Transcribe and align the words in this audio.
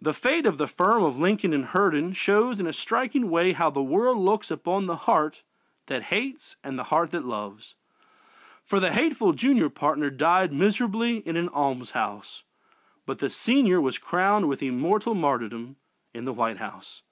The 0.00 0.14
fate 0.14 0.46
of 0.46 0.56
the 0.56 0.66
firm 0.66 1.04
of 1.04 1.18
Lincoln 1.18 1.52
& 1.62 1.62
Herndon 1.62 2.14
shows 2.14 2.58
in 2.58 2.66
a 2.66 2.72
striking 2.72 3.28
way 3.28 3.52
how 3.52 3.68
the 3.68 3.82
world 3.82 4.16
looks 4.16 4.50
upon 4.50 4.86
the 4.86 4.96
heart 4.96 5.42
that 5.88 6.04
hates 6.04 6.56
and 6.64 6.78
the 6.78 6.84
heart 6.84 7.10
that 7.10 7.26
loves, 7.26 7.74
for 8.64 8.80
the 8.80 8.92
hateful 8.92 9.34
junior 9.34 9.68
partner 9.68 10.08
died 10.08 10.54
miserably 10.54 11.18
in 11.18 11.36
an 11.36 11.50
almshouse, 11.50 12.44
but 13.04 13.18
the 13.18 13.28
senior 13.28 13.78
was 13.78 13.98
crowned 13.98 14.48
with 14.48 14.62
immortal 14.62 15.14
martyrdom 15.14 15.76
in 16.14 16.24
the 16.24 16.32
White 16.32 16.56
House. 16.56 17.02